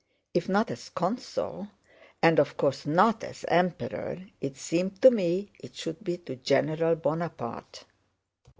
[0.33, 1.67] If not as 'Consul'
[2.23, 6.95] and of course not as 'Emperor,' it seemed to me it should be to 'General
[6.95, 7.85] Bonaparte.